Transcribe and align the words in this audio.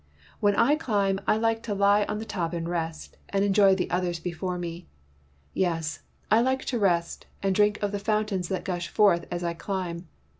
When 0.39 0.55
I 0.55 0.73
climb 0.77 1.19
I 1.27 1.37
like 1.37 1.61
to 1.61 1.75
lie 1.75 2.05
on 2.05 2.17
the 2.17 2.25
top 2.25 2.53
and 2.53 2.67
rest, 2.67 3.17
and 3.29 3.45
enjoj^ 3.45 3.77
the 3.77 3.91
others 3.91 4.19
before 4.19 4.57
me. 4.57 4.87
Yes, 5.53 5.99
I 6.31 6.41
like 6.41 6.65
to 6.73 6.79
rest, 6.79 7.27
and 7.43 7.53
drink 7.53 7.77
of 7.83 7.91
the 7.91 7.99
fountains 7.99 8.47
that 8.47 8.65
gush 8.65 8.87
forth 8.87 9.27
as 9.29 9.43
I 9.43 9.53
climb. 9.53 10.07